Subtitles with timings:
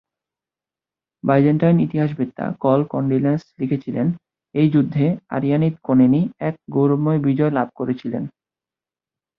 [1.23, 4.07] Byzantine ইতিহাসবেত্তা কলকন্ডিলেস লিখেছিলেন:
[4.55, 8.23] এই যুদ্ধে আরিয়ানিত কোনেনি এক গৌরবময় বিজয় লাভ করেছিলেন।